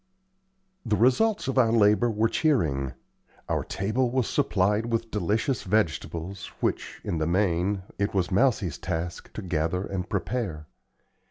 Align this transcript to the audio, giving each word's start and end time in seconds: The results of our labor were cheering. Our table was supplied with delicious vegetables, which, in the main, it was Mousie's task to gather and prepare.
The 0.83 0.95
results 0.95 1.47
of 1.47 1.59
our 1.59 1.71
labor 1.71 2.09
were 2.09 2.27
cheering. 2.27 2.93
Our 3.47 3.63
table 3.63 4.09
was 4.09 4.27
supplied 4.27 4.87
with 4.87 5.11
delicious 5.11 5.61
vegetables, 5.61 6.47
which, 6.59 6.99
in 7.03 7.19
the 7.19 7.27
main, 7.27 7.83
it 7.99 8.11
was 8.11 8.31
Mousie's 8.31 8.79
task 8.79 9.31
to 9.33 9.43
gather 9.43 9.83
and 9.85 10.09
prepare. 10.09 10.65